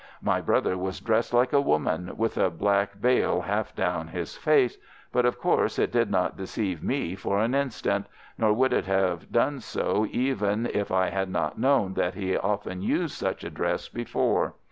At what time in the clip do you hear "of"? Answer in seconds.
5.27-5.37